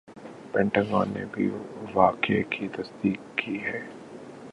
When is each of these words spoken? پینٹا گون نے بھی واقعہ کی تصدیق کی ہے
پینٹا 0.51 0.81
گون 0.83 1.07
نے 1.13 1.25
بھی 1.33 1.49
واقعہ 1.93 2.41
کی 2.49 2.67
تصدیق 2.67 3.37
کی 3.37 3.57
ہے 3.63 3.79